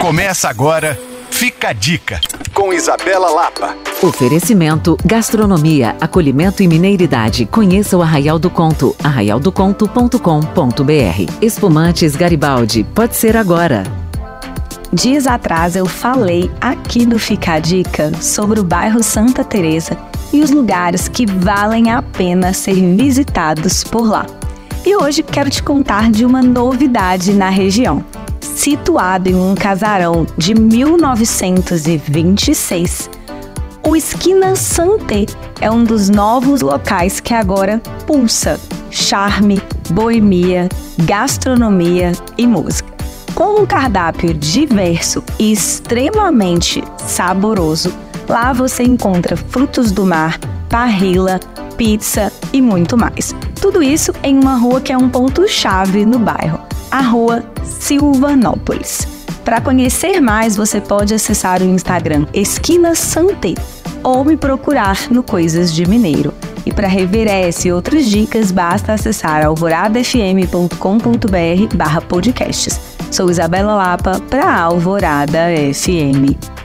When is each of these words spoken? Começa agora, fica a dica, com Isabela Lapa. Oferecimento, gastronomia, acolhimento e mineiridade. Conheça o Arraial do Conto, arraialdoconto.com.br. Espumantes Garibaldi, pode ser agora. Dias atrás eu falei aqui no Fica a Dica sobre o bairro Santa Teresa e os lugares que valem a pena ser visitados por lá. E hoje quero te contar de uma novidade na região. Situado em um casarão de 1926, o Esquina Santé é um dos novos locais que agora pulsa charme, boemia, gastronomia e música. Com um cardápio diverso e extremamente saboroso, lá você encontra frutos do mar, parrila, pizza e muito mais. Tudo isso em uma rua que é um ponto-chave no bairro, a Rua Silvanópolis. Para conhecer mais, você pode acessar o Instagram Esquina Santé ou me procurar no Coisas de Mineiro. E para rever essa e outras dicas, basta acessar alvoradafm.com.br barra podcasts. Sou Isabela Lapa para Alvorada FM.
Começa 0.00 0.48
agora, 0.48 0.98
fica 1.30 1.68
a 1.68 1.72
dica, 1.74 2.18
com 2.54 2.72
Isabela 2.72 3.28
Lapa. 3.28 3.76
Oferecimento, 4.02 4.96
gastronomia, 5.04 5.94
acolhimento 6.00 6.62
e 6.62 6.68
mineiridade. 6.68 7.44
Conheça 7.44 7.98
o 7.98 8.02
Arraial 8.02 8.38
do 8.38 8.48
Conto, 8.48 8.96
arraialdoconto.com.br. 9.04 11.32
Espumantes 11.42 12.16
Garibaldi, 12.16 12.82
pode 12.94 13.14
ser 13.14 13.36
agora. 13.36 13.82
Dias 14.90 15.26
atrás 15.26 15.76
eu 15.76 15.84
falei 15.84 16.50
aqui 16.62 17.04
no 17.04 17.18
Fica 17.18 17.52
a 17.52 17.58
Dica 17.58 18.10
sobre 18.22 18.58
o 18.58 18.64
bairro 18.64 19.02
Santa 19.02 19.44
Teresa 19.44 19.98
e 20.32 20.40
os 20.40 20.50
lugares 20.50 21.08
que 21.08 21.26
valem 21.26 21.90
a 21.90 22.00
pena 22.00 22.54
ser 22.54 22.96
visitados 22.96 23.84
por 23.84 24.08
lá. 24.08 24.24
E 24.82 24.96
hoje 24.96 25.22
quero 25.22 25.50
te 25.50 25.62
contar 25.62 26.10
de 26.10 26.24
uma 26.24 26.40
novidade 26.40 27.34
na 27.34 27.50
região. 27.50 28.02
Situado 28.40 29.28
em 29.28 29.34
um 29.34 29.54
casarão 29.54 30.26
de 30.36 30.54
1926, 30.54 33.10
o 33.86 33.94
Esquina 33.96 34.56
Santé 34.56 35.26
é 35.60 35.70
um 35.70 35.84
dos 35.84 36.08
novos 36.08 36.60
locais 36.60 37.20
que 37.20 37.34
agora 37.34 37.80
pulsa 38.06 38.58
charme, 38.90 39.62
boemia, 39.90 40.68
gastronomia 41.04 42.10
e 42.36 42.46
música. 42.46 42.90
Com 43.34 43.62
um 43.62 43.66
cardápio 43.66 44.34
diverso 44.34 45.22
e 45.38 45.52
extremamente 45.52 46.82
saboroso, 46.98 47.94
lá 48.28 48.52
você 48.52 48.82
encontra 48.82 49.36
frutos 49.36 49.92
do 49.92 50.04
mar, 50.04 50.38
parrila, 50.68 51.38
pizza 51.76 52.32
e 52.52 52.60
muito 52.60 52.96
mais. 52.96 53.34
Tudo 53.60 53.80
isso 53.82 54.12
em 54.22 54.38
uma 54.38 54.56
rua 54.56 54.80
que 54.80 54.92
é 54.92 54.98
um 54.98 55.08
ponto-chave 55.08 56.04
no 56.04 56.18
bairro, 56.18 56.60
a 56.90 57.00
Rua 57.00 57.44
Silvanópolis. 57.64 59.06
Para 59.44 59.60
conhecer 59.60 60.20
mais, 60.20 60.56
você 60.56 60.80
pode 60.80 61.14
acessar 61.14 61.62
o 61.62 61.64
Instagram 61.64 62.26
Esquina 62.32 62.94
Santé 62.94 63.54
ou 64.02 64.24
me 64.24 64.36
procurar 64.36 65.10
no 65.10 65.22
Coisas 65.22 65.72
de 65.72 65.86
Mineiro. 65.86 66.32
E 66.64 66.72
para 66.72 66.88
rever 66.88 67.26
essa 67.26 67.68
e 67.68 67.72
outras 67.72 68.06
dicas, 68.06 68.52
basta 68.52 68.92
acessar 68.92 69.44
alvoradafm.com.br 69.44 71.76
barra 71.76 72.00
podcasts. 72.00 72.80
Sou 73.10 73.30
Isabela 73.30 73.74
Lapa 73.74 74.20
para 74.28 74.60
Alvorada 74.60 75.38
FM. 75.72 76.59